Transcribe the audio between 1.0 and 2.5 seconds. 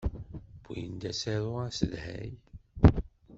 d asaru asedhay.